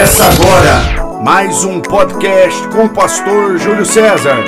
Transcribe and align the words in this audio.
Começa 0.00 0.24
agora 0.24 1.22
mais 1.22 1.62
um 1.62 1.78
podcast 1.78 2.68
com 2.68 2.86
o 2.86 2.88
pastor 2.88 3.58
Júlio 3.58 3.84
César. 3.84 4.38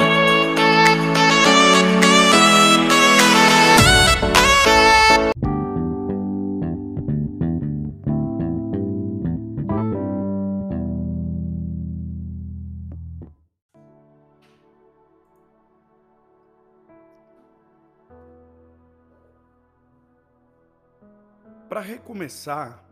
Para 21.69 21.81
recomeçar, 21.83 22.83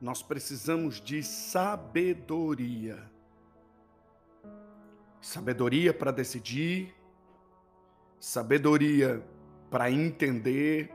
nós 0.00 0.22
precisamos 0.22 1.00
de 1.00 1.20
sabedoria. 1.22 3.02
Sabedoria 5.20 5.92
para 5.92 6.12
decidir, 6.12 6.94
sabedoria 8.20 9.20
para 9.68 9.90
entender, 9.90 10.92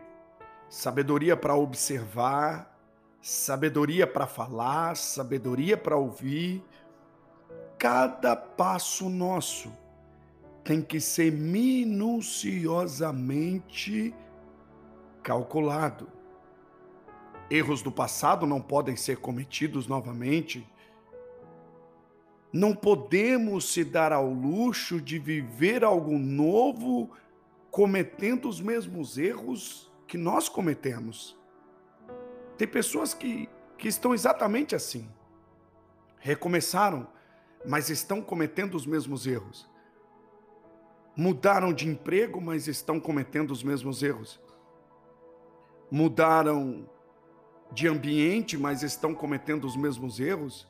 sabedoria 0.70 1.35
para 1.35 1.55
observar, 1.55 2.80
sabedoria 3.21 4.08
para 4.08 4.25
falar, 4.25 4.95
sabedoria 4.95 5.77
para 5.77 5.97
ouvir. 5.97 6.63
Cada 7.77 8.33
passo 8.35 9.09
nosso 9.09 9.72
tem 10.63 10.81
que 10.81 11.02
ser 11.02 11.31
minuciosamente 11.31 14.16
calculado. 15.22 16.22
Erros 17.54 17.84
do 17.84 17.92
passado 17.92 18.48
não 18.48 18.59
podem 18.59 18.96
ser 18.96 19.18
cometidos 19.18 19.86
novamente. 19.86 20.68
Não 22.52 22.76
podemos 22.76 23.72
se 23.72 23.84
dar 23.84 24.12
ao 24.12 24.28
luxo 24.28 25.00
de 25.00 25.20
viver 25.20 25.84
algo 25.84 26.18
novo 26.18 27.12
cometendo 27.70 28.50
os 28.50 28.59
mesmos 28.59 29.20
erros 29.20 29.94
que 30.08 30.18
nós 30.18 30.50
cometemos. 30.50 31.38
Tem 32.58 32.68
pessoas 32.68 33.14
que, 33.14 33.48
que 33.78 33.88
estão 33.88 34.16
exatamente 34.16 34.74
assim. 34.74 35.08
Recomeçaram, 36.18 37.08
mas 37.64 37.88
estão 37.88 38.20
cometendo 38.20 38.74
os 38.74 38.88
mesmos 38.88 39.28
erros. 39.28 39.70
Mudaram 41.16 41.72
de 41.72 41.88
emprego, 41.88 42.42
mas 42.42 42.68
estão 42.68 43.00
cometendo 43.00 43.52
os 43.52 43.62
mesmos 43.62 44.02
erros. 44.02 44.42
Mudaram 45.92 46.90
de 47.73 47.88
ambiente, 47.88 48.57
mas 48.57 48.83
estão 48.83 49.13
cometendo 49.13 49.66
os 49.66 49.75
mesmos 49.75 50.19
erros? 50.19 50.67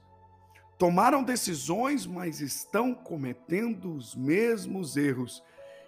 Tomaram 0.77 1.23
decisões, 1.23 2.05
mas 2.05 2.41
estão 2.41 2.93
cometendo 2.93 3.93
os 3.93 4.15
mesmos 4.15 4.97
erros. 4.97 5.43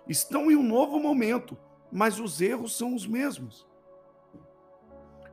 Estão 0.07 0.51
em 0.51 0.55
um 0.55 0.63
novo 0.63 0.99
momento, 0.99 1.57
mas 1.91 2.19
os 2.19 2.41
erros 2.41 2.77
são 2.77 2.93
os 2.93 3.07
mesmos. 3.07 3.67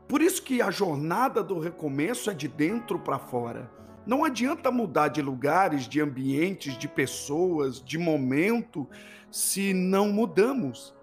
Por 0.08 0.20
isso 0.20 0.42
que 0.42 0.60
a 0.60 0.70
jornada 0.70 1.42
do 1.42 1.58
recomeço 1.58 2.30
é 2.30 2.34
de 2.34 2.48
dentro 2.48 2.98
para 2.98 3.18
fora. 3.18 3.70
Não 4.04 4.24
adianta 4.24 4.70
mudar 4.70 5.08
de 5.08 5.22
lugares, 5.22 5.88
de 5.88 6.00
ambientes, 6.00 6.76
de 6.76 6.88
pessoas, 6.88 7.82
de 7.82 7.98
momento, 7.98 8.88
se 9.30 9.72
não 9.72 10.08
mudamos. 10.08 10.94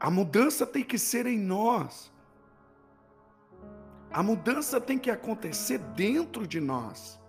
A 0.00 0.10
mudança 0.10 0.66
tem 0.66 0.82
que 0.82 0.98
ser 0.98 1.26
em 1.26 1.38
nós. 1.38 2.13
A 4.14 4.22
mudança 4.22 4.80
tem 4.80 4.96
que 4.96 5.10
acontecer 5.10 5.78
dentro 5.78 6.46
de 6.46 6.60
nós. 6.60 7.20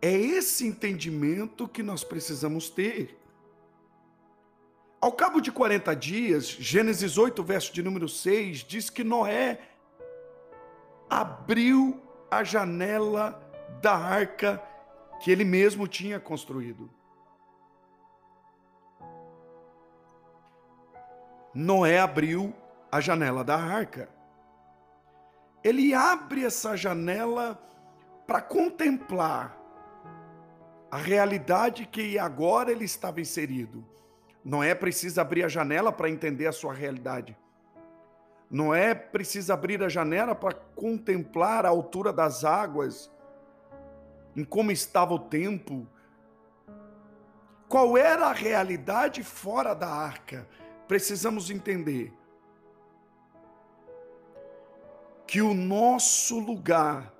É 0.00 0.12
esse 0.12 0.64
entendimento 0.64 1.66
que 1.66 1.82
nós 1.82 2.04
precisamos 2.04 2.70
ter. 2.70 3.18
Ao 5.00 5.10
cabo 5.10 5.40
de 5.40 5.50
40 5.50 5.96
dias, 5.96 6.46
Gênesis 6.46 7.18
8, 7.18 7.42
verso 7.42 7.72
de 7.72 7.82
número 7.82 8.08
6, 8.08 8.58
diz 8.58 8.88
que 8.88 9.02
Noé 9.02 9.60
abriu 11.10 12.00
a 12.30 12.44
janela 12.44 13.42
da 13.82 13.96
arca 13.96 14.62
que 15.18 15.32
ele 15.32 15.44
mesmo 15.44 15.88
tinha 15.88 16.20
construído. 16.20 16.88
Noé 21.52 21.98
abriu 21.98 22.54
a 22.92 23.00
janela 23.00 23.42
da 23.42 23.56
arca 23.56 24.16
ele 25.62 25.94
abre 25.94 26.44
essa 26.44 26.76
janela 26.76 27.60
para 28.26 28.40
contemplar 28.40 29.56
a 30.90 30.96
realidade 30.96 31.86
que 31.86 32.18
agora 32.18 32.70
ele 32.70 32.84
estava 32.84 33.20
inserido. 33.20 33.84
Não 34.44 34.62
é 34.62 34.74
preciso 34.74 35.20
abrir 35.20 35.44
a 35.44 35.48
janela 35.48 35.92
para 35.92 36.08
entender 36.08 36.46
a 36.46 36.52
sua 36.52 36.72
realidade. 36.72 37.36
Não 38.50 38.74
é 38.74 38.94
preciso 38.94 39.52
abrir 39.52 39.82
a 39.82 39.88
janela 39.88 40.34
para 40.34 40.54
contemplar 40.54 41.66
a 41.66 41.68
altura 41.68 42.12
das 42.12 42.44
águas, 42.44 43.10
em 44.34 44.44
como 44.44 44.70
estava 44.70 45.12
o 45.12 45.18
tempo. 45.18 45.86
Qual 47.68 47.98
era 47.98 48.28
a 48.28 48.32
realidade 48.32 49.22
fora 49.22 49.74
da 49.74 49.88
arca? 49.88 50.48
Precisamos 50.86 51.50
entender. 51.50 52.10
Que 55.28 55.42
o 55.42 55.52
nosso 55.52 56.40
lugar 56.40 57.12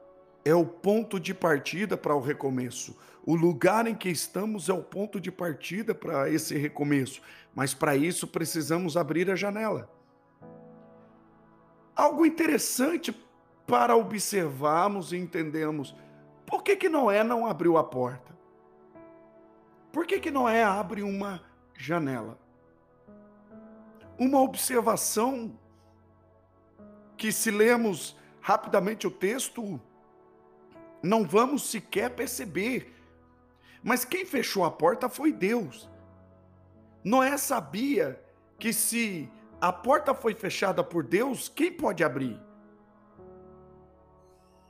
é 0.42 0.54
o 0.54 0.64
ponto 0.64 1.20
de 1.20 1.34
partida 1.34 1.94
para 1.94 2.16
o 2.16 2.22
recomeço. 2.22 2.98
O 3.24 3.36
lugar 3.36 3.86
em 3.86 3.94
que 3.94 4.08
estamos 4.08 4.70
é 4.70 4.72
o 4.72 4.82
ponto 4.82 5.20
de 5.20 5.30
partida 5.30 5.94
para 5.94 6.30
esse 6.30 6.56
recomeço. 6.56 7.20
Mas 7.54 7.74
para 7.74 7.94
isso 7.94 8.26
precisamos 8.26 8.96
abrir 8.96 9.30
a 9.30 9.36
janela. 9.36 9.92
Algo 11.94 12.24
interessante 12.24 13.14
para 13.66 13.94
observarmos 13.94 15.12
e 15.12 15.18
entendermos. 15.18 15.94
Por 16.46 16.62
que, 16.62 16.76
que 16.76 16.88
Noé 16.88 17.22
não 17.22 17.44
abriu 17.44 17.76
a 17.76 17.84
porta? 17.84 18.34
Por 19.92 20.06
que, 20.06 20.18
que 20.18 20.30
Noé 20.30 20.64
abre 20.64 21.02
uma 21.02 21.42
janela? 21.74 22.38
Uma 24.18 24.40
observação 24.40 25.52
que, 27.18 27.30
se 27.32 27.50
lemos 27.50 28.16
rapidamente 28.40 29.06
o 29.06 29.10
texto, 29.10 29.78
não 31.02 31.24
vamos 31.24 31.68
sequer 31.68 32.10
perceber. 32.14 32.94
Mas 33.82 34.04
quem 34.04 34.24
fechou 34.24 34.64
a 34.64 34.70
porta 34.70 35.08
foi 35.08 35.32
Deus. 35.32 35.88
Noé 37.04 37.36
sabia 37.36 38.22
que 38.58 38.72
se 38.72 39.28
a 39.60 39.72
porta 39.72 40.14
foi 40.14 40.34
fechada 40.34 40.82
por 40.82 41.02
Deus, 41.04 41.48
quem 41.48 41.72
pode 41.72 42.02
abrir? 42.02 42.40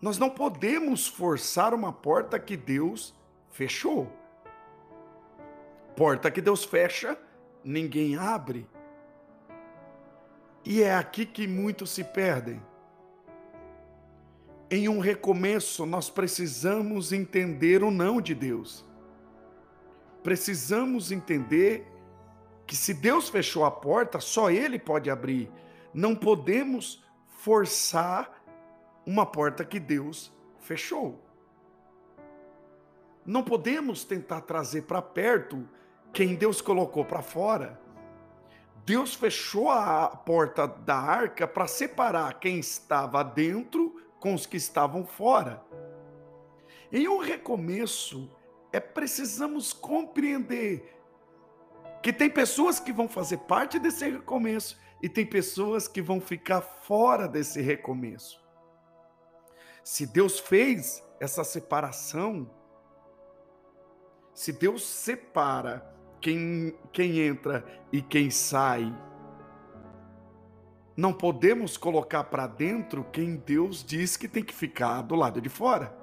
Nós 0.00 0.19
não 0.19 0.30
podemos 0.30 1.06
forçar 1.06 1.75
uma 1.75 1.92
porta 1.92 2.38
que 2.38 2.56
Deus 2.56 3.15
fechou. 3.50 4.10
Porta 5.97 6.30
que 6.30 6.41
Deus 6.41 6.65
fecha, 6.65 7.19
ninguém 7.65 8.16
abre. 8.16 8.66
E 10.70 10.82
é 10.82 10.94
aqui 10.94 11.24
que 11.24 11.46
muitos 11.46 11.88
se 11.88 12.04
perdem. 12.04 12.60
Em 14.70 14.86
um 14.86 14.98
recomeço, 14.98 15.86
nós 15.86 16.10
precisamos 16.10 17.10
entender 17.10 17.82
o 17.82 17.90
não 17.90 18.20
de 18.20 18.34
Deus. 18.34 18.84
Precisamos 20.22 21.10
entender 21.10 21.91
que 22.66 22.76
se 22.76 22.92
Deus 22.92 23.30
fechou 23.30 23.65
a 23.65 23.70
porta, 23.70 24.20
só 24.20 24.50
Ele 24.50 24.78
pode 24.78 25.09
abrir. 25.09 25.50
Não 25.94 26.15
podemos 26.15 27.03
forçar 27.28 28.44
uma 29.06 29.24
porta 29.24 29.64
que 29.64 29.80
Deus 29.80 30.30
fechou. 30.59 31.18
Não 33.24 33.42
podemos 33.42 34.04
tentar 34.04 34.42
trazer 34.42 34.82
para 34.82 35.00
perto 35.00 35.66
quem 36.12 36.34
Deus 36.34 36.60
colocou 36.60 37.06
para 37.06 37.22
fora. 37.22 37.80
Deus 38.88 39.14
fechou 39.14 39.68
a 39.68 40.08
porta 40.08 40.66
da 40.66 40.96
arca 40.96 41.46
para 41.46 41.66
separar 41.66 42.40
quem 42.40 42.58
estava 42.58 43.22
dentro 43.22 44.02
com 44.18 44.32
os 44.32 44.46
que 44.46 44.56
estavam 44.56 45.04
fora. 45.04 45.62
Em 46.90 47.06
um 47.06 47.18
recomeço, 47.18 48.34
é 48.72 48.80
precisamos 48.80 49.74
compreender 49.74 50.98
que 52.02 52.10
tem 52.14 52.30
pessoas 52.30 52.80
que 52.80 52.90
vão 52.90 53.06
fazer 53.06 53.36
parte 53.40 53.78
desse 53.78 54.08
recomeço 54.08 54.80
e 55.02 55.08
tem 55.08 55.26
pessoas 55.26 55.86
que 55.86 56.00
vão 56.00 56.18
ficar 56.18 56.62
fora 56.62 57.28
desse 57.28 57.60
recomeço. 57.60 58.42
Se 59.84 60.06
Deus 60.06 60.38
fez 60.38 61.04
essa 61.20 61.44
separação, 61.44 62.50
se 64.32 64.50
Deus 64.50 64.82
separa 64.82 65.97
quem, 66.20 66.74
quem 66.92 67.20
entra 67.20 67.65
e 67.92 68.03
quem 68.03 68.30
sai. 68.30 68.92
não 70.97 71.12
podemos 71.12 71.76
colocar 71.76 72.24
para 72.24 72.48
dentro 72.48 73.04
quem 73.12 73.36
Deus 73.36 73.84
diz 73.84 74.16
que 74.16 74.26
tem 74.26 74.42
que 74.42 74.53
ficar 74.53 75.03
do 75.03 75.15
lado 75.15 75.41
de 75.41 75.48
fora. 75.48 75.97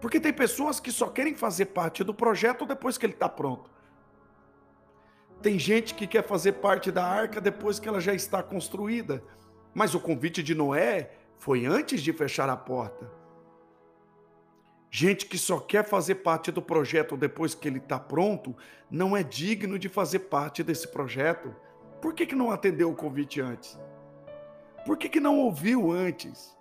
Porque 0.00 0.20
tem 0.20 0.32
pessoas 0.32 0.78
que 0.78 0.92
só 0.92 1.08
querem 1.08 1.34
fazer 1.34 1.66
parte 1.66 2.04
do 2.04 2.14
projeto 2.14 2.64
depois 2.66 2.96
que 2.96 3.06
ele 3.06 3.12
está 3.14 3.28
pronto. 3.28 3.70
Tem 5.40 5.58
gente 5.58 5.94
que 5.94 6.06
quer 6.06 6.24
fazer 6.24 6.52
parte 6.52 6.92
da 6.92 7.04
arca 7.04 7.40
depois 7.40 7.80
que 7.80 7.88
ela 7.88 8.00
já 8.00 8.14
está 8.14 8.42
construída. 8.42 9.22
Mas 9.74 9.94
o 9.94 10.00
convite 10.00 10.40
de 10.42 10.54
Noé 10.54 11.10
foi 11.36 11.66
antes 11.66 12.00
de 12.00 12.12
fechar 12.12 12.48
a 12.48 12.56
porta. 12.56 13.21
Gente 14.94 15.24
que 15.24 15.38
só 15.38 15.58
quer 15.58 15.88
fazer 15.88 16.16
parte 16.16 16.52
do 16.52 16.60
projeto 16.60 17.16
depois 17.16 17.54
que 17.54 17.66
ele 17.66 17.78
está 17.78 17.98
pronto, 17.98 18.54
não 18.90 19.16
é 19.16 19.22
digno 19.22 19.78
de 19.78 19.88
fazer 19.88 20.18
parte 20.18 20.62
desse 20.62 20.86
projeto. 20.86 21.56
Por 22.02 22.12
que, 22.12 22.26
que 22.26 22.34
não 22.34 22.50
atendeu 22.50 22.90
o 22.90 22.94
convite 22.94 23.40
antes? 23.40 23.80
Por 24.84 24.98
que, 24.98 25.08
que 25.08 25.18
não 25.18 25.38
ouviu 25.38 25.90
antes? 25.90 26.54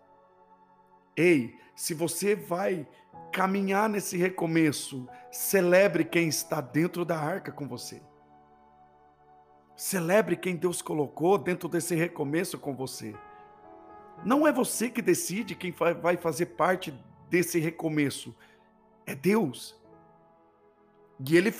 Ei, 1.13 1.60
se 1.75 1.94
você 1.94 2.33
vai 2.33 2.88
caminhar 3.33 3.89
nesse 3.89 4.16
recomeço, 4.16 5.10
celebre 5.30 6.06
quem 6.06 6.30
está 6.30 6.62
dentro 6.62 7.04
da 7.04 7.19
arca 7.19 7.51
com 7.51 7.68
você. 7.68 8.01
Celebre 9.75 10.38
quem 10.38 10.56
Deus 10.56 10.81
colocou 10.81 11.38
dentro 11.38 11.68
desse 11.68 11.95
recomeço 11.95 12.57
com 12.57 12.74
você. 12.74 13.13
Não 14.24 14.48
é 14.48 14.54
você 14.54 14.89
que 14.89 15.01
decide 15.01 15.54
quem 15.54 15.74
vai 16.01 16.16
fazer 16.16 16.45
parte 16.45 16.94
desse 17.31 17.57
recomeço. 17.60 18.36
É 19.06 19.16
Deus. 19.16 19.74
E 21.25 21.38
Ele 21.38 21.56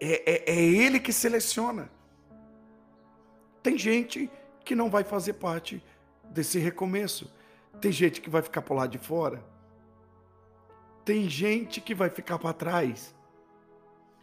é, 0.00 0.50
é, 0.50 0.54
é 0.54 0.62
Ele 0.62 0.98
que 0.98 1.12
seleciona. 1.12 1.90
Tem 3.62 3.76
gente 3.76 4.30
que 4.64 4.74
não 4.74 4.88
vai 4.88 5.04
fazer 5.04 5.34
parte 5.34 5.84
desse 6.30 6.58
recomeço. 6.58 7.30
Tem 7.82 7.92
gente 7.92 8.22
que 8.22 8.30
vai 8.30 8.40
ficar 8.40 8.62
por 8.62 8.74
lá 8.74 8.86
de 8.86 8.96
fora. 8.96 9.44
Tem 11.04 11.28
gente 11.28 11.82
que 11.82 11.94
vai 11.94 12.08
ficar 12.08 12.38
para 12.38 12.54
trás. 12.54 13.14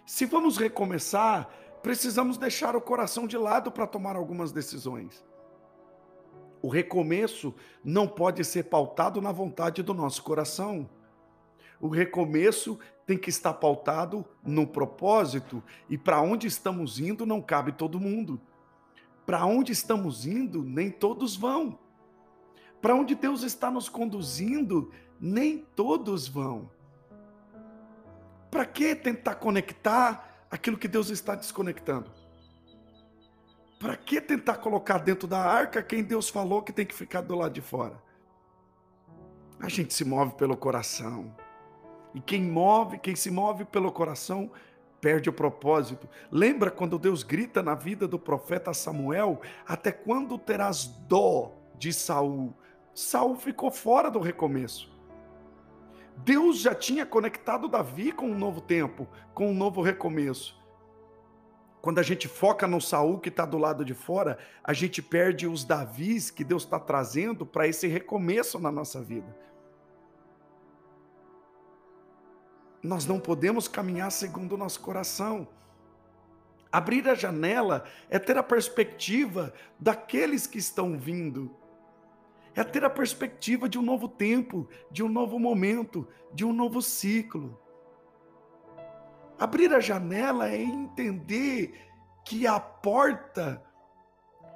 Se 0.03 0.25
vamos 0.25 0.57
recomeçar, 0.57 1.47
precisamos 1.83 2.39
deixar 2.39 2.75
o 2.75 2.81
coração 2.81 3.27
de 3.27 3.37
lado 3.37 3.71
para 3.71 3.85
tomar 3.85 4.15
algumas 4.15 4.51
decisões. 4.51 5.23
O 6.61 6.67
recomeço 6.67 7.53
não 7.83 8.07
pode 8.07 8.43
ser 8.45 8.63
pautado 8.63 9.19
na 9.21 9.31
vontade 9.31 9.81
do 9.81 9.93
nosso 9.93 10.21
coração. 10.21 10.89
O 11.79 11.87
recomeço 11.87 12.77
tem 13.05 13.17
que 13.17 13.29
estar 13.29 13.53
pautado 13.55 14.23
no 14.43 14.67
propósito 14.67 15.63
e 15.89 15.97
para 15.97 16.21
onde 16.21 16.45
estamos 16.45 16.99
indo 16.99 17.25
não 17.25 17.41
cabe 17.41 17.71
todo 17.71 17.99
mundo. 17.99 18.39
Para 19.25 19.45
onde 19.45 19.71
estamos 19.71 20.25
indo, 20.27 20.63
nem 20.63 20.91
todos 20.91 21.35
vão. 21.35 21.79
Para 22.79 22.95
onde 22.95 23.15
Deus 23.15 23.41
está 23.41 23.71
nos 23.71 23.89
conduzindo, 23.89 24.91
nem 25.19 25.59
todos 25.75 26.27
vão. 26.27 26.69
Para 28.51 28.65
que 28.65 28.95
tentar 28.95 29.35
conectar 29.35 30.45
aquilo 30.49 30.77
que 30.77 30.87
Deus 30.87 31.09
está 31.09 31.33
desconectando? 31.33 32.20
Para 33.81 33.97
que 33.97 34.21
tentar 34.21 34.57
colocar 34.57 34.99
dentro 34.99 35.27
da 35.27 35.39
arca 35.39 35.81
quem 35.81 36.03
Deus 36.03 36.29
falou 36.29 36.61
que 36.61 36.71
tem 36.71 36.85
que 36.85 36.93
ficar 36.93 37.21
do 37.21 37.33
lado 37.33 37.53
de 37.53 37.61
fora? 37.61 37.99
A 39.59 39.67
gente 39.67 39.91
se 39.91 40.05
move 40.05 40.35
pelo 40.35 40.55
coração. 40.55 41.35
E 42.13 42.21
quem 42.21 42.43
move, 42.43 42.99
quem 42.99 43.15
se 43.15 43.31
move 43.31 43.65
pelo 43.65 43.91
coração, 43.91 44.51
perde 45.01 45.31
o 45.31 45.33
propósito. 45.33 46.07
Lembra 46.31 46.69
quando 46.69 46.99
Deus 46.99 47.23
grita 47.23 47.63
na 47.63 47.73
vida 47.73 48.07
do 48.07 48.19
profeta 48.19 48.71
Samuel: 48.71 49.41
"Até 49.67 49.91
quando 49.91 50.37
terás 50.37 50.85
dó 50.85 51.51
de 51.75 51.91
Saul?" 51.91 52.53
Saul 52.93 53.35
ficou 53.35 53.71
fora 53.71 54.11
do 54.11 54.19
recomeço. 54.19 54.91
Deus 56.17 56.59
já 56.59 56.75
tinha 56.75 57.03
conectado 57.03 57.67
Davi 57.67 58.11
com 58.11 58.27
um 58.27 58.37
novo 58.37 58.61
tempo, 58.61 59.07
com 59.33 59.49
um 59.49 59.55
novo 59.55 59.81
recomeço. 59.81 60.60
Quando 61.81 61.99
a 61.99 62.03
gente 62.03 62.27
foca 62.27 62.67
no 62.67 62.79
Saul 62.79 63.19
que 63.19 63.29
está 63.29 63.45
do 63.45 63.57
lado 63.57 63.83
de 63.83 63.93
fora, 63.93 64.37
a 64.63 64.71
gente 64.71 65.01
perde 65.01 65.47
os 65.47 65.63
Davis 65.63 66.29
que 66.29 66.43
Deus 66.43 66.63
está 66.63 66.79
trazendo 66.79 67.45
para 67.45 67.67
esse 67.67 67.87
recomeço 67.87 68.59
na 68.59 68.71
nossa 68.71 69.01
vida. 69.01 69.35
Nós 72.83 73.05
não 73.05 73.19
podemos 73.19 73.67
caminhar 73.67 74.11
segundo 74.11 74.53
o 74.53 74.57
nosso 74.57 74.79
coração. 74.79 75.47
Abrir 76.71 77.07
a 77.09 77.15
janela 77.15 77.83
é 78.09 78.17
ter 78.17 78.37
a 78.37 78.43
perspectiva 78.43 79.53
daqueles 79.79 80.47
que 80.47 80.57
estão 80.57 80.97
vindo 80.97 81.55
é 82.55 82.63
ter 82.63 82.83
a 82.83 82.89
perspectiva 82.89 83.69
de 83.69 83.79
um 83.79 83.81
novo 83.81 84.07
tempo, 84.07 84.67
de 84.91 85.03
um 85.03 85.09
novo 85.09 85.39
momento, 85.39 86.07
de 86.33 86.43
um 86.43 86.51
novo 86.51 86.81
ciclo. 86.81 87.59
Abrir 89.41 89.73
a 89.73 89.79
janela 89.79 90.51
é 90.51 90.61
entender 90.61 91.73
que 92.23 92.45
a 92.45 92.59
porta, 92.59 93.59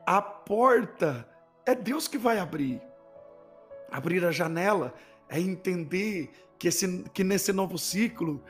a 0.05 0.21
porta 0.21 1.27
é 1.65 1.73
Deus 1.73 2.07
que 2.07 2.19
vai 2.19 2.37
abrir. 2.37 2.79
Abrir 3.89 4.23
a 4.23 4.31
janela 4.31 4.93
é 5.27 5.39
entender 5.39 6.29
que, 6.59 6.67
esse, 6.67 7.03
que 7.11 7.23
nesse 7.23 7.51
novo 7.51 7.79
ciclo, 7.79 8.43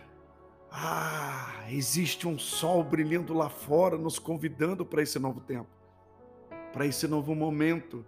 ah, 0.69 1.63
existe 1.69 2.27
um 2.27 2.37
sol 2.37 2.83
brilhando 2.83 3.33
lá 3.33 3.49
fora, 3.49 3.97
nos 3.97 4.19
convidando 4.19 4.85
para 4.85 5.01
esse 5.01 5.17
novo 5.17 5.39
tempo, 5.39 5.69
para 6.73 6.85
esse 6.85 7.07
novo 7.07 7.33
momento 7.33 8.05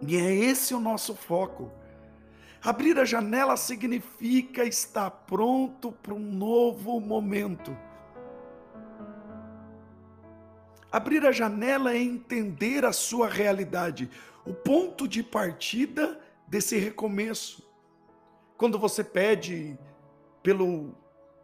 e 0.00 0.16
é 0.16 0.32
esse 0.32 0.74
o 0.74 0.78
nosso 0.78 1.12
foco. 1.16 1.72
Abrir 2.64 2.96
a 2.96 3.04
janela 3.04 3.56
significa 3.56 4.62
estar 4.62 5.10
pronto 5.10 5.90
para 5.90 6.14
um 6.14 6.20
novo 6.20 7.00
momento. 7.00 7.76
Abrir 10.90 11.26
a 11.26 11.32
janela 11.32 11.92
é 11.92 11.98
entender 11.98 12.84
a 12.84 12.92
sua 12.92 13.28
realidade, 13.28 14.08
o 14.46 14.54
ponto 14.54 15.08
de 15.08 15.24
partida 15.24 16.20
desse 16.46 16.78
recomeço. 16.78 17.68
Quando 18.56 18.78
você 18.78 19.02
pede 19.02 19.76
pelo 20.40 20.94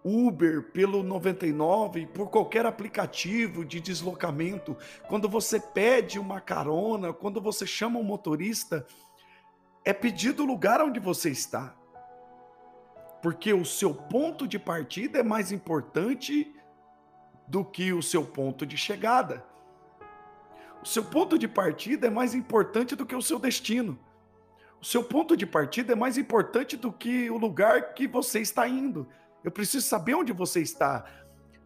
Uber, 0.04 0.70
pelo 0.70 1.02
99, 1.02 2.06
por 2.06 2.30
qualquer 2.30 2.64
aplicativo 2.64 3.64
de 3.64 3.80
deslocamento, 3.80 4.76
quando 5.08 5.28
você 5.28 5.58
pede 5.58 6.16
uma 6.16 6.40
carona, 6.40 7.12
quando 7.12 7.40
você 7.40 7.66
chama 7.66 7.98
um 7.98 8.04
motorista, 8.04 8.87
é 9.88 9.92
pedido 9.95 10.42
o 10.42 10.47
lugar 10.47 10.83
onde 10.83 11.00
você 11.00 11.30
está. 11.30 11.75
Porque 13.23 13.54
o 13.54 13.64
seu 13.64 13.95
ponto 13.95 14.47
de 14.47 14.59
partida 14.59 15.21
é 15.21 15.23
mais 15.23 15.50
importante 15.50 16.54
do 17.47 17.64
que 17.64 17.90
o 17.95 18.02
seu 18.02 18.23
ponto 18.23 18.66
de 18.66 18.76
chegada. 18.76 19.42
O 20.83 20.87
seu 20.87 21.02
ponto 21.02 21.38
de 21.38 21.49
partida 21.49 22.07
é 22.07 22.11
mais 22.11 22.35
importante 22.35 22.95
do 22.95 23.07
que 23.07 23.16
o 23.16 23.23
seu 23.23 23.38
destino. 23.38 23.99
O 24.78 24.85
seu 24.85 25.02
ponto 25.02 25.35
de 25.35 25.47
partida 25.47 25.95
é 25.95 25.97
mais 25.97 26.18
importante 26.18 26.76
do 26.76 26.92
que 26.92 27.30
o 27.30 27.38
lugar 27.38 27.95
que 27.95 28.07
você 28.07 28.40
está 28.40 28.68
indo. 28.68 29.09
Eu 29.42 29.50
preciso 29.50 29.87
saber 29.87 30.16
onde 30.16 30.35
você 30.35 30.61
está. 30.61 31.07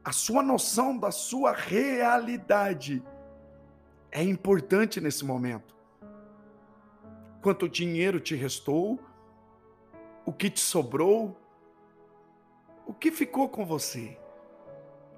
A 0.04 0.12
sua 0.12 0.44
noção 0.44 0.96
da 0.96 1.10
sua 1.10 1.50
realidade 1.50 3.02
é 4.12 4.22
importante 4.22 5.00
nesse 5.00 5.24
momento. 5.24 5.81
Quanto 7.42 7.68
dinheiro 7.68 8.20
te 8.20 8.36
restou? 8.36 9.00
O 10.24 10.32
que 10.32 10.48
te 10.48 10.60
sobrou? 10.60 11.36
O 12.86 12.94
que 12.94 13.10
ficou 13.10 13.48
com 13.48 13.66
você? 13.66 14.16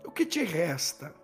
O 0.02 0.10
que 0.10 0.24
te 0.24 0.42
resta? 0.42 1.14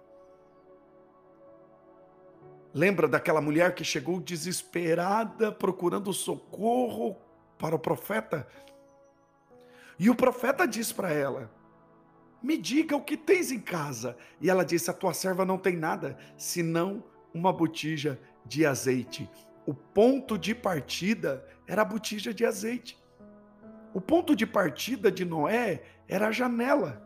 Lembra 2.74 3.08
daquela 3.08 3.40
mulher 3.40 3.74
que 3.74 3.82
chegou 3.82 4.20
desesperada 4.20 5.50
procurando 5.50 6.12
socorro 6.12 7.16
para 7.58 7.74
o 7.74 7.78
profeta? 7.78 8.46
E 9.98 10.10
o 10.10 10.14
profeta 10.14 10.66
diz 10.66 10.92
para 10.92 11.10
ela: 11.10 11.50
Me 12.42 12.58
diga 12.58 12.94
o 12.94 13.02
que 13.02 13.16
tens 13.16 13.50
em 13.50 13.58
casa. 13.58 14.18
E 14.38 14.50
ela 14.50 14.66
disse: 14.66 14.90
A 14.90 14.94
tua 14.94 15.14
serva 15.14 15.46
não 15.46 15.56
tem 15.56 15.76
nada 15.76 16.18
senão 16.36 17.02
uma 17.32 17.52
botija 17.52 18.20
de 18.44 18.66
azeite. 18.66 19.28
O 19.70 19.74
ponto 19.74 20.36
de 20.36 20.52
partida 20.52 21.46
era 21.64 21.82
a 21.82 21.84
botija 21.84 22.34
de 22.34 22.44
azeite. 22.44 22.98
O 23.94 24.00
ponto 24.00 24.34
de 24.34 24.44
partida 24.44 25.12
de 25.12 25.24
Noé 25.24 25.84
era 26.08 26.26
a 26.26 26.32
janela. 26.32 27.00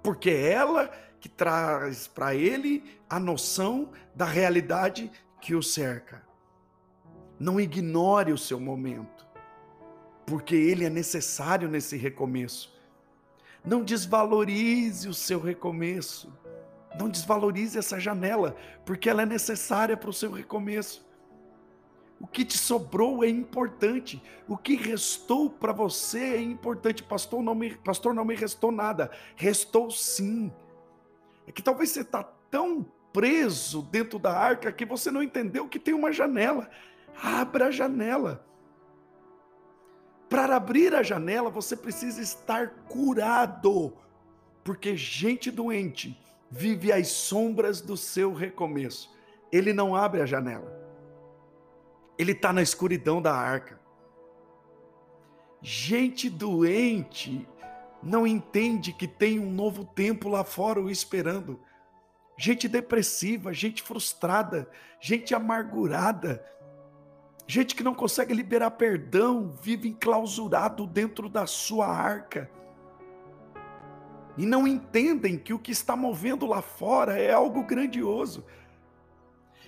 Porque 0.00 0.30
é 0.30 0.52
ela 0.52 0.88
que 1.18 1.28
traz 1.28 2.06
para 2.06 2.32
ele 2.32 3.00
a 3.10 3.18
noção 3.18 3.90
da 4.14 4.24
realidade 4.24 5.10
que 5.40 5.56
o 5.56 5.62
cerca. 5.62 6.22
Não 7.40 7.60
ignore 7.60 8.32
o 8.32 8.38
seu 8.38 8.60
momento 8.60 9.26
porque 10.28 10.54
ele 10.54 10.84
é 10.84 10.90
necessário 10.90 11.68
nesse 11.68 11.96
recomeço. 11.96 12.78
Não 13.64 13.82
desvalorize 13.82 15.08
o 15.08 15.14
seu 15.14 15.40
recomeço. 15.40 16.30
Não 16.98 17.08
desvalorize 17.08 17.78
essa 17.78 17.98
janela, 17.98 18.54
porque 18.84 19.08
ela 19.08 19.22
é 19.22 19.26
necessária 19.26 19.96
para 19.96 20.10
o 20.10 20.12
seu 20.12 20.30
recomeço. 20.30 21.07
O 22.20 22.26
que 22.26 22.44
te 22.44 22.58
sobrou 22.58 23.22
é 23.22 23.28
importante. 23.28 24.22
O 24.48 24.56
que 24.56 24.74
restou 24.74 25.48
para 25.48 25.72
você 25.72 26.18
é 26.18 26.40
importante. 26.40 27.02
Pastor 27.02 27.42
não, 27.42 27.54
me, 27.54 27.74
pastor, 27.76 28.12
não 28.12 28.24
me 28.24 28.34
restou 28.34 28.72
nada. 28.72 29.10
Restou 29.36 29.90
sim. 29.90 30.52
É 31.46 31.52
que 31.52 31.62
talvez 31.62 31.90
você 31.90 32.00
está 32.00 32.24
tão 32.50 32.84
preso 33.12 33.82
dentro 33.82 34.18
da 34.18 34.36
arca 34.36 34.72
que 34.72 34.84
você 34.84 35.10
não 35.10 35.22
entendeu 35.22 35.68
que 35.68 35.78
tem 35.78 35.94
uma 35.94 36.12
janela. 36.12 36.68
Abra 37.22 37.66
a 37.66 37.70
janela. 37.70 38.44
Para 40.28 40.56
abrir 40.56 40.94
a 40.94 41.02
janela, 41.02 41.50
você 41.50 41.76
precisa 41.76 42.20
estar 42.20 42.68
curado. 42.88 43.96
Porque 44.62 44.96
gente 44.96 45.50
doente 45.50 46.20
vive 46.50 46.92
às 46.92 47.08
sombras 47.08 47.80
do 47.80 47.96
seu 47.96 48.32
recomeço. 48.32 49.10
Ele 49.50 49.72
não 49.72 49.94
abre 49.94 50.20
a 50.20 50.26
janela. 50.26 50.77
Ele 52.18 52.32
está 52.32 52.52
na 52.52 52.60
escuridão 52.60 53.22
da 53.22 53.32
arca. 53.32 53.80
Gente 55.62 56.28
doente 56.28 57.48
não 58.02 58.26
entende 58.26 58.92
que 58.92 59.08
tem 59.08 59.38
um 59.38 59.50
novo 59.50 59.84
tempo 59.84 60.28
lá 60.28 60.44
fora 60.44 60.80
o 60.80 60.90
esperando. 60.90 61.60
Gente 62.36 62.68
depressiva, 62.68 63.52
gente 63.52 63.82
frustrada, 63.82 64.70
gente 65.00 65.34
amargurada, 65.34 66.44
gente 67.46 67.74
que 67.74 67.82
não 67.82 67.94
consegue 67.94 68.32
liberar 68.32 68.72
perdão, 68.72 69.50
vive 69.60 69.88
enclausurado 69.88 70.86
dentro 70.86 71.28
da 71.28 71.46
sua 71.46 71.88
arca. 71.88 72.48
E 74.36 74.46
não 74.46 74.68
entendem 74.68 75.36
que 75.36 75.52
o 75.52 75.58
que 75.58 75.72
está 75.72 75.96
movendo 75.96 76.46
lá 76.46 76.62
fora 76.62 77.18
é 77.18 77.32
algo 77.32 77.64
grandioso. 77.64 78.44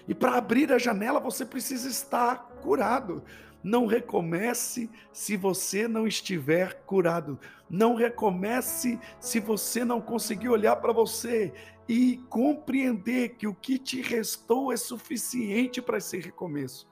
E 0.08 0.14
para 0.14 0.36
abrir 0.36 0.72
a 0.72 0.78
janela 0.78 1.20
você 1.20 1.44
precisa 1.44 1.88
estar 1.88 2.48
curado. 2.62 3.22
Não 3.62 3.84
recomece 3.86 4.90
se 5.12 5.36
você 5.36 5.86
não 5.86 6.06
estiver 6.06 6.82
curado. 6.84 7.38
Não 7.68 7.94
recomece 7.94 8.98
se 9.20 9.38
você 9.38 9.84
não 9.84 10.00
conseguir 10.00 10.48
olhar 10.48 10.76
para 10.76 10.92
você 10.92 11.52
e 11.88 12.18
compreender 12.28 13.30
que 13.30 13.46
o 13.46 13.54
que 13.54 13.78
te 13.78 14.00
restou 14.00 14.72
é 14.72 14.76
suficiente 14.76 15.82
para 15.82 15.98
esse 15.98 16.18
recomeço. 16.18 16.88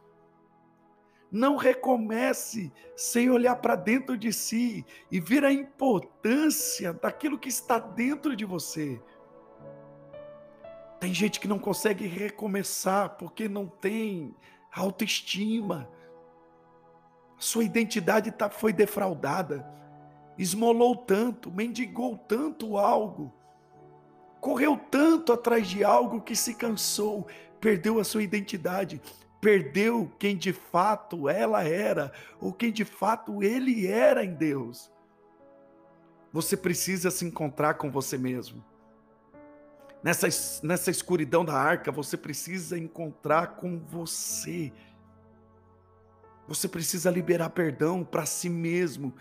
Não 1.30 1.56
recomece 1.56 2.72
sem 2.96 3.30
olhar 3.30 3.56
para 3.56 3.76
dentro 3.76 4.16
de 4.16 4.32
si 4.32 4.84
e 5.10 5.20
ver 5.20 5.44
a 5.44 5.52
importância 5.52 6.92
daquilo 6.92 7.38
que 7.38 7.48
está 7.48 7.78
dentro 7.78 8.34
de 8.34 8.44
você. 8.44 9.00
Tem 11.00 11.14
gente 11.14 11.38
que 11.38 11.46
não 11.46 11.58
consegue 11.58 12.06
recomeçar 12.06 13.10
porque 13.10 13.48
não 13.48 13.66
tem 13.66 14.34
autoestima. 14.72 15.88
Sua 17.38 17.62
identidade 17.62 18.32
tá, 18.32 18.50
foi 18.50 18.72
defraudada. 18.72 19.66
Esmolou 20.36 20.96
tanto, 20.96 21.50
mendigou 21.50 22.16
tanto 22.16 22.76
algo. 22.76 23.32
Correu 24.40 24.76
tanto 24.90 25.32
atrás 25.32 25.68
de 25.68 25.82
algo 25.82 26.20
que 26.20 26.34
se 26.34 26.54
cansou, 26.54 27.26
perdeu 27.60 27.98
a 27.98 28.04
sua 28.04 28.22
identidade, 28.22 29.00
perdeu 29.40 30.12
quem 30.18 30.36
de 30.36 30.52
fato 30.52 31.28
ela 31.28 31.64
era, 31.64 32.12
ou 32.40 32.52
quem 32.52 32.72
de 32.72 32.84
fato 32.84 33.42
ele 33.42 33.86
era 33.86 34.24
em 34.24 34.34
Deus. 34.34 34.92
Você 36.32 36.56
precisa 36.56 37.10
se 37.10 37.24
encontrar 37.24 37.74
com 37.74 37.90
você 37.90 38.16
mesmo. 38.18 38.64
Nessa, 40.02 40.28
nessa 40.62 40.90
escuridão 40.90 41.44
da 41.44 41.54
arca, 41.54 41.90
você 41.90 42.16
precisa 42.16 42.78
encontrar 42.78 43.56
com 43.56 43.78
você. 43.78 44.72
Você 46.46 46.68
precisa 46.68 47.10
liberar 47.10 47.50
perdão 47.50 48.04
para 48.04 48.24
si 48.24 48.48
mesmo, 48.48 49.12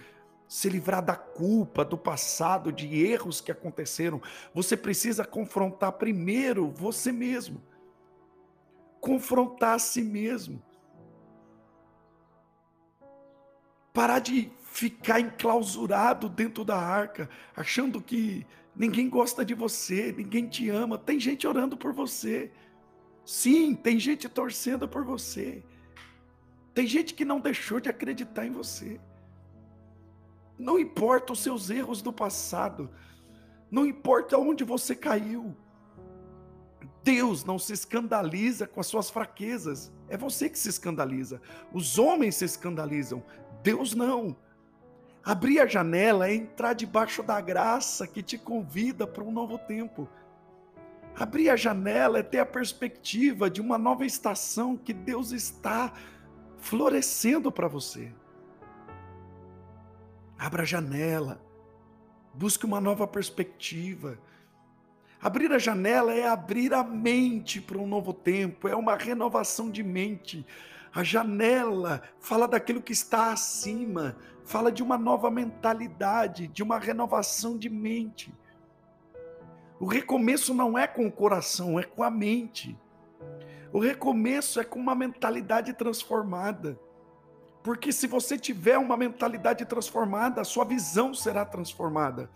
se 0.47 0.69
livrar 0.69 1.03
da 1.03 1.15
culpa 1.15 1.83
do 1.83 1.97
passado, 1.97 2.71
de 2.71 3.03
erros 3.03 3.41
que 3.41 3.51
aconteceram. 3.51 4.21
Você 4.53 4.77
precisa 4.77 5.25
confrontar 5.25 5.93
primeiro 5.93 6.69
você 6.69 7.11
mesmo. 7.11 7.61
Confrontar 9.01 9.75
a 9.75 9.79
si 9.79 10.01
mesmo. 10.01 10.61
Parar 13.91 14.19
de 14.19 14.51
ficar 14.71 15.19
enclausurado 15.19 16.29
dentro 16.29 16.63
da 16.63 16.77
arca, 16.77 17.27
achando 17.55 17.99
que 17.99 18.45
Ninguém 18.77 19.09
gosta 19.09 19.43
de 19.43 19.55
você, 19.55 20.13
ninguém 20.15 20.47
te 20.47 20.69
ama. 20.69 20.99
Tem 20.99 21.19
gente 21.19 21.47
orando 21.47 21.75
por 21.75 21.93
você. 21.93 22.51
Sim, 23.25 23.73
tem 23.73 23.99
gente 23.99 24.29
torcendo 24.29 24.87
por 24.87 25.03
você. 25.03 25.63
Tem 26.75 26.85
gente 26.85 27.15
que 27.15 27.25
não 27.25 27.39
deixou 27.39 27.79
de 27.79 27.89
acreditar 27.89 28.45
em 28.45 28.51
você. 28.51 29.01
Não 30.59 30.77
importa 30.77 31.33
os 31.33 31.39
seus 31.39 31.71
erros 31.71 32.03
do 32.03 32.13
passado. 32.13 32.89
Não 33.71 33.83
importa 33.83 34.37
onde 34.37 34.63
você 34.63 34.95
caiu. 34.95 35.55
Deus 37.03 37.43
não 37.43 37.57
se 37.57 37.73
escandaliza 37.73 38.67
com 38.67 38.79
as 38.79 38.85
suas 38.85 39.09
fraquezas. 39.09 39.91
É 40.07 40.15
você 40.15 40.49
que 40.49 40.59
se 40.59 40.69
escandaliza. 40.69 41.41
Os 41.73 41.97
homens 41.97 42.35
se 42.35 42.45
escandalizam. 42.45 43.23
Deus 43.63 43.95
não. 43.95 44.37
Abrir 45.27 45.59
a 45.59 45.65
janela 45.65 46.29
é 46.29 46.35
entrar 46.35 46.71
debaixo 46.71 47.21
da 47.21 47.41
graça 47.41 48.07
que 48.07 48.23
te 48.23 48.37
convida 48.37 49.05
para 49.05 49.21
um 49.21 49.29
novo 49.29 49.57
tempo. 49.57 50.07
Abrir 51.13 51.49
a 51.49 51.57
janela 51.57 52.19
é 52.19 52.23
ter 52.23 52.39
a 52.39 52.45
perspectiva 52.45 53.49
de 53.49 53.59
uma 53.59 53.77
nova 53.77 54.05
estação 54.05 54.77
que 54.77 54.93
Deus 54.93 55.33
está 55.33 55.91
florescendo 56.59 57.51
para 57.51 57.67
você. 57.67 58.09
Abra 60.39 60.61
a 60.61 60.65
janela, 60.65 61.41
busque 62.33 62.65
uma 62.65 62.79
nova 62.79 63.05
perspectiva. 63.05 64.17
Abrir 65.21 65.51
a 65.51 65.59
janela 65.59 66.13
é 66.13 66.25
abrir 66.25 66.73
a 66.73 66.85
mente 66.85 67.59
para 67.59 67.77
um 67.77 67.85
novo 67.85 68.13
tempo, 68.13 68.65
é 68.65 68.75
uma 68.77 68.95
renovação 68.95 69.69
de 69.69 69.83
mente. 69.83 70.47
A 70.95 71.03
janela 71.03 72.01
fala 72.17 72.47
daquilo 72.47 72.81
que 72.81 72.93
está 72.93 73.33
acima, 73.33 74.15
fala 74.47 74.71
de 74.71 74.81
uma 74.81 74.97
nova 74.97 75.29
mentalidade, 75.29 76.47
de 76.47 76.63
uma 76.63 76.79
renovação 76.79 77.57
de 77.57 77.69
mente. 77.69 78.33
O 79.77 79.85
recomeço 79.85 80.53
não 80.53 80.77
é 80.77 80.87
com 80.87 81.05
o 81.05 81.11
coração, 81.11 81.77
é 81.77 81.83
com 81.83 82.01
a 82.01 82.09
mente. 82.09 82.79
O 83.73 83.79
recomeço 83.79 84.57
é 84.57 84.63
com 84.63 84.79
uma 84.79 84.95
mentalidade 84.95 85.73
transformada. 85.73 86.79
Porque 87.61 87.91
se 87.91 88.07
você 88.07 88.39
tiver 88.39 88.77
uma 88.77 88.95
mentalidade 88.95 89.65
transformada, 89.65 90.39
a 90.39 90.45
sua 90.45 90.63
visão 90.63 91.13
será 91.13 91.43
transformada. 91.43 92.31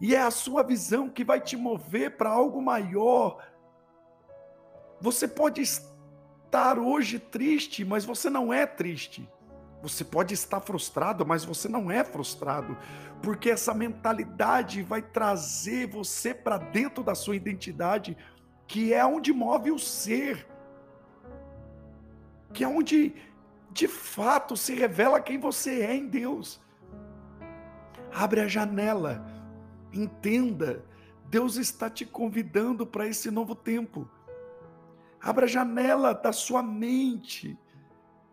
E 0.00 0.14
é 0.14 0.20
a 0.20 0.30
sua 0.30 0.62
visão 0.62 1.10
que 1.10 1.24
vai 1.24 1.40
te 1.40 1.56
mover 1.56 2.16
para 2.16 2.30
algo 2.30 2.62
maior. 2.62 3.44
Você 5.00 5.26
pode 5.26 5.60
estar 5.60 6.78
hoje 6.78 7.18
triste, 7.18 7.84
mas 7.84 8.04
você 8.04 8.30
não 8.30 8.52
é 8.52 8.64
triste. 8.64 9.28
Você 9.84 10.02
pode 10.02 10.32
estar 10.32 10.60
frustrado, 10.60 11.26
mas 11.26 11.44
você 11.44 11.68
não 11.68 11.90
é 11.90 12.02
frustrado, 12.02 12.74
porque 13.22 13.50
essa 13.50 13.74
mentalidade 13.74 14.82
vai 14.82 15.02
trazer 15.02 15.86
você 15.86 16.32
para 16.32 16.56
dentro 16.56 17.04
da 17.04 17.14
sua 17.14 17.36
identidade, 17.36 18.16
que 18.66 18.94
é 18.94 19.04
onde 19.04 19.30
move 19.30 19.70
o 19.70 19.78
ser, 19.78 20.48
que 22.54 22.64
é 22.64 22.68
onde 22.68 23.14
de 23.70 23.86
fato 23.86 24.56
se 24.56 24.74
revela 24.74 25.20
quem 25.20 25.38
você 25.38 25.82
é 25.82 25.94
em 25.94 26.08
Deus. 26.08 26.62
Abre 28.10 28.40
a 28.40 28.48
janela, 28.48 29.22
entenda, 29.92 30.82
Deus 31.26 31.56
está 31.56 31.90
te 31.90 32.06
convidando 32.06 32.86
para 32.86 33.06
esse 33.06 33.30
novo 33.30 33.54
tempo. 33.54 34.08
Abra 35.20 35.44
a 35.44 35.48
janela 35.48 36.14
da 36.14 36.32
sua 36.32 36.62
mente 36.62 37.58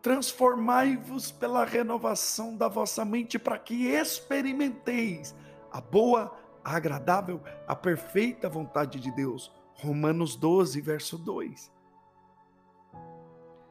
transformai-vos 0.01 1.31
pela 1.31 1.63
renovação 1.63 2.55
da 2.55 2.67
vossa 2.67 3.05
mente, 3.05 3.38
para 3.38 3.58
que 3.58 3.88
experimenteis 3.88 5.36
a 5.72 5.79
boa, 5.79 6.36
a 6.63 6.75
agradável, 6.75 7.41
a 7.67 7.75
perfeita 7.75 8.50
vontade 8.50 9.00
de 9.00 9.12
Deus. 9.12 9.51
Romanos 9.75 10.36
12, 10.36 10.81
verso 10.81 11.17
2. 11.17 11.72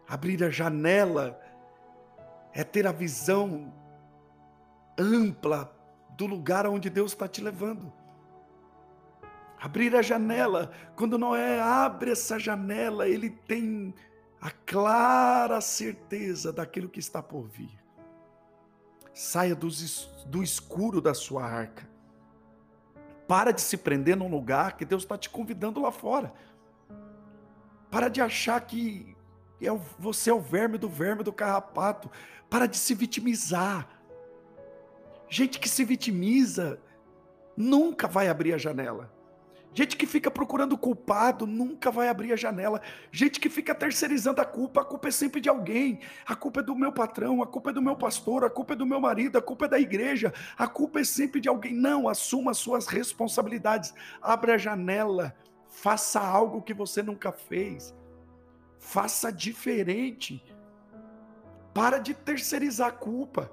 Abrir 0.08 0.42
a 0.42 0.50
janela 0.50 1.40
é 2.52 2.64
ter 2.64 2.86
a 2.86 2.92
visão 2.92 3.72
ampla 4.98 5.72
do 6.16 6.26
lugar 6.26 6.66
onde 6.66 6.90
Deus 6.90 7.12
está 7.12 7.28
te 7.28 7.40
levando. 7.40 7.92
Abrir 9.60 9.94
a 9.94 10.02
janela, 10.02 10.72
quando 10.96 11.18
Noé 11.18 11.60
abre 11.60 12.12
essa 12.12 12.38
janela, 12.38 13.06
ele 13.06 13.30
tem 13.30 13.94
a 14.40 14.50
clara 14.50 15.60
certeza 15.60 16.52
daquilo 16.52 16.88
que 16.88 16.98
está 16.98 17.22
por 17.22 17.46
vir. 17.46 17.78
Saia 19.12 19.54
do, 19.54 19.68
escuro 20.42 21.00
da 21.00 21.12
sua 21.12 21.44
arca. 21.44 21.88
Para 23.28 23.52
de 23.52 23.60
se 23.60 23.76
prender 23.76 24.16
num 24.16 24.30
lugar 24.30 24.76
que 24.76 24.84
Deus 24.84 25.02
está 25.02 25.18
te 25.18 25.28
convidando 25.28 25.80
lá 25.80 25.92
fora. 25.92 26.32
Para 27.90 28.08
de 28.08 28.20
achar 28.20 28.60
que 28.62 29.14
é 29.60 29.70
você 29.98 30.30
é 30.30 30.34
o 30.34 30.40
verme 30.40 30.78
do 30.78 30.88
verme 30.88 31.22
do 31.22 31.32
carrapato. 31.32 32.10
Para 32.48 32.66
de 32.66 32.78
se 32.78 32.94
vitimizar. 32.94 33.88
Gente 35.28 35.60
que 35.60 35.68
se 35.68 35.84
vitimiza 35.84 36.80
nunca 37.56 38.08
vai 38.08 38.28
abrir 38.28 38.54
a 38.54 38.58
janela. 38.58 39.12
Gente 39.72 39.96
que 39.96 40.04
fica 40.06 40.30
procurando 40.30 40.76
culpado 40.76 41.46
nunca 41.46 41.92
vai 41.92 42.08
abrir 42.08 42.32
a 42.32 42.36
janela. 42.36 42.82
Gente 43.12 43.38
que 43.38 43.48
fica 43.48 43.72
terceirizando 43.72 44.40
a 44.40 44.44
culpa, 44.44 44.80
a 44.80 44.84
culpa 44.84 45.08
é 45.08 45.10
sempre 45.12 45.40
de 45.40 45.48
alguém. 45.48 46.00
A 46.26 46.34
culpa 46.34 46.58
é 46.60 46.62
do 46.62 46.74
meu 46.74 46.92
patrão, 46.92 47.40
a 47.40 47.46
culpa 47.46 47.70
é 47.70 47.72
do 47.72 47.80
meu 47.80 47.94
pastor, 47.94 48.44
a 48.44 48.50
culpa 48.50 48.72
é 48.72 48.76
do 48.76 48.84
meu 48.84 49.00
marido, 49.00 49.38
a 49.38 49.42
culpa 49.42 49.66
é 49.66 49.68
da 49.68 49.78
igreja, 49.78 50.34
a 50.58 50.66
culpa 50.66 51.00
é 51.00 51.04
sempre 51.04 51.40
de 51.40 51.48
alguém. 51.48 51.72
Não, 51.72 52.08
assuma 52.08 52.50
as 52.50 52.58
suas 52.58 52.88
responsabilidades. 52.88 53.94
Abra 54.20 54.56
a 54.56 54.58
janela, 54.58 55.36
faça 55.68 56.20
algo 56.20 56.62
que 56.62 56.74
você 56.74 57.00
nunca 57.00 57.30
fez. 57.30 57.94
Faça 58.80 59.30
diferente. 59.30 60.42
Para 61.72 61.98
de 61.98 62.12
terceirizar 62.12 62.88
a 62.88 62.92
culpa. 62.92 63.52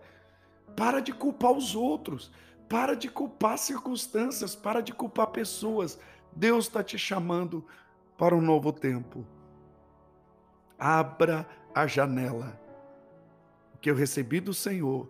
Para 0.76 1.00
de 1.00 1.14
culpar 1.14 1.52
os 1.52 1.76
outros. 1.76 2.32
Para 2.70 2.96
de 2.96 3.10
culpar 3.10 3.58
circunstâncias, 3.58 4.56
para 4.56 4.82
de 4.82 4.94
culpar 4.94 5.28
pessoas. 5.28 6.00
Deus 6.32 6.66
está 6.66 6.84
te 6.84 6.98
chamando 6.98 7.66
para 8.18 8.36
um 8.36 8.42
novo 8.42 8.72
tempo. 8.72 9.26
Abra 10.78 11.48
a 11.74 11.88
janela. 11.88 12.60
O 13.74 13.78
que 13.78 13.90
eu 13.90 13.96
recebi 13.96 14.40
do 14.40 14.54
Senhor, 14.54 15.10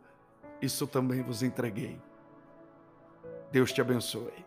isso 0.61 0.85
também 0.85 1.21
vos 1.21 1.41
entreguei. 1.41 2.01
Deus 3.51 3.71
te 3.71 3.81
abençoe. 3.81 4.46